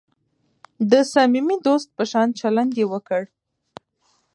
[0.91, 3.21] د صمیمي دوست په شان چلند یې وکړ.